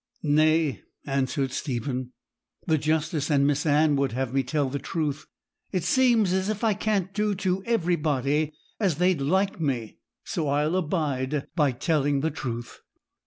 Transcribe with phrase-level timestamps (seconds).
[0.23, 2.11] 'Nay,' answered Stephen,
[2.65, 5.27] 'the justice and Miss Anne would have me tell the truth.
[5.71, 10.75] It seems as if I can't do to everybody as they'd like me; so I'll
[10.75, 12.81] abide by telling the truth.'